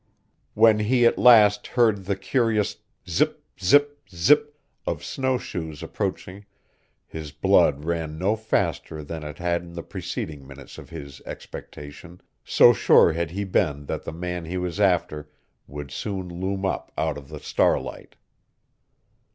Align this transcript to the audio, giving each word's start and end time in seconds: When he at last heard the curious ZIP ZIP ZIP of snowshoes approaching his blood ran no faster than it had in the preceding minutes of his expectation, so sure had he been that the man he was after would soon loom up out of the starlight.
When 0.55 0.79
he 0.79 1.05
at 1.05 1.19
last 1.19 1.67
heard 1.67 2.05
the 2.05 2.15
curious 2.15 2.77
ZIP 3.07 3.39
ZIP 3.63 3.99
ZIP 4.09 4.59
of 4.87 5.03
snowshoes 5.03 5.83
approaching 5.83 6.47
his 7.05 7.31
blood 7.31 7.85
ran 7.85 8.17
no 8.17 8.35
faster 8.35 9.03
than 9.03 9.21
it 9.21 9.37
had 9.37 9.61
in 9.61 9.73
the 9.73 9.83
preceding 9.83 10.47
minutes 10.47 10.79
of 10.79 10.89
his 10.89 11.21
expectation, 11.27 12.19
so 12.43 12.73
sure 12.73 13.13
had 13.13 13.29
he 13.29 13.43
been 13.43 13.85
that 13.85 14.01
the 14.03 14.11
man 14.11 14.45
he 14.45 14.57
was 14.57 14.79
after 14.79 15.29
would 15.67 15.91
soon 15.91 16.27
loom 16.29 16.65
up 16.65 16.91
out 16.97 17.15
of 17.15 17.29
the 17.29 17.39
starlight. 17.39 18.15